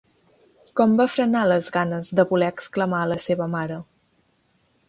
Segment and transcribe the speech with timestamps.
[0.79, 3.79] Com va frenar les ganes de voler exclamar a la seva mare?